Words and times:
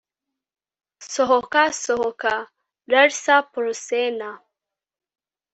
Sohoka 1.11 1.63
sohoka 1.83 2.33
Lars 2.91 3.23
Porsena 3.51 4.29